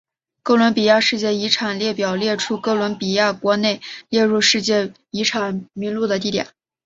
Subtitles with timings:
[0.41, 6.47] 哥伦比亚世界遗产列表列出哥伦比亚国内列入世界遗产名录的地点。